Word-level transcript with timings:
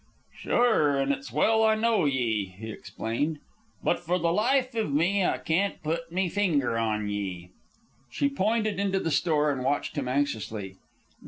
"Sure, 0.35 0.99
an' 0.99 1.11
it's 1.11 1.31
well 1.31 1.63
I 1.63 1.75
know 1.75 2.05
ye," 2.05 2.55
he 2.57 2.71
explained; 2.71 3.37
"but 3.83 3.99
for 3.99 4.17
the 4.17 4.33
life 4.33 4.73
iv 4.73 4.91
me 4.91 5.23
I 5.23 5.37
can't 5.37 5.83
put 5.83 6.11
me 6.11 6.27
finger 6.27 6.75
on 6.75 7.07
ye." 7.07 7.51
She 8.09 8.27
pointed 8.27 8.79
into 8.79 8.99
the 8.99 9.11
store 9.11 9.51
and 9.51 9.63
watched 9.63 9.95
him 9.95 10.07
anxiously. 10.07 10.77